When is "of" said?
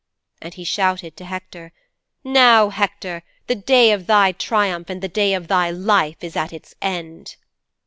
3.91-4.07, 5.35-5.47